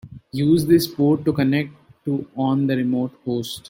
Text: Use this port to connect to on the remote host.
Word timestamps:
Use 0.33 0.65
this 0.65 0.87
port 0.87 1.23
to 1.25 1.31
connect 1.31 1.69
to 2.05 2.27
on 2.35 2.65
the 2.65 2.75
remote 2.75 3.11
host. 3.23 3.59